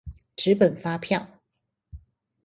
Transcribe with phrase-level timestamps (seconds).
[0.35, 1.27] 紙本發票